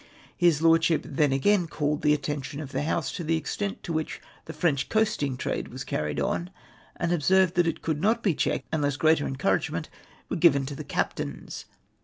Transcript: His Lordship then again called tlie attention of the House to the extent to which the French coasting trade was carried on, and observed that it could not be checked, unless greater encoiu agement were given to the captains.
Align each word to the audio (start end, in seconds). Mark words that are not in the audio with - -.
His 0.35 0.63
Lordship 0.63 1.03
then 1.05 1.31
again 1.31 1.67
called 1.67 2.01
tlie 2.01 2.15
attention 2.15 2.59
of 2.59 2.71
the 2.71 2.81
House 2.81 3.11
to 3.11 3.23
the 3.23 3.37
extent 3.37 3.83
to 3.83 3.93
which 3.93 4.19
the 4.45 4.51
French 4.51 4.89
coasting 4.89 5.37
trade 5.37 5.67
was 5.67 5.83
carried 5.83 6.19
on, 6.19 6.49
and 6.95 7.11
observed 7.11 7.53
that 7.53 7.67
it 7.67 7.83
could 7.83 8.01
not 8.01 8.23
be 8.23 8.33
checked, 8.33 8.65
unless 8.71 8.97
greater 8.97 9.27
encoiu 9.27 9.59
agement 9.61 9.89
were 10.27 10.37
given 10.37 10.65
to 10.65 10.73
the 10.75 10.83
captains. 10.83 11.65